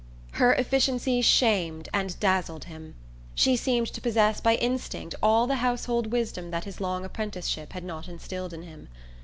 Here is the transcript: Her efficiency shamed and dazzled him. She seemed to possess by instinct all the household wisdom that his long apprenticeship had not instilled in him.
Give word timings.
Her 0.31 0.53
efficiency 0.53 1.21
shamed 1.21 1.87
and 1.93 2.19
dazzled 2.19 2.63
him. 2.63 2.95
She 3.35 3.55
seemed 3.55 3.85
to 3.93 4.01
possess 4.01 4.41
by 4.41 4.55
instinct 4.55 5.13
all 5.21 5.45
the 5.45 5.57
household 5.57 6.07
wisdom 6.07 6.49
that 6.49 6.63
his 6.63 6.81
long 6.81 7.05
apprenticeship 7.05 7.73
had 7.73 7.83
not 7.83 8.07
instilled 8.07 8.51
in 8.51 8.63
him. 8.63 8.89